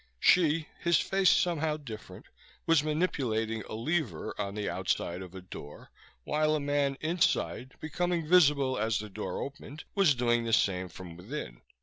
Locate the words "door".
5.41-5.91, 9.11-9.39